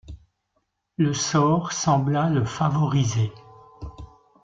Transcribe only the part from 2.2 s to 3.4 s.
le favoriser.